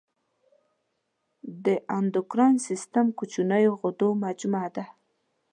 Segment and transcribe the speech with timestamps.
[1.65, 1.67] د
[1.97, 4.85] اندوکراین سیستم کوچنیو غدو مجموعه ده.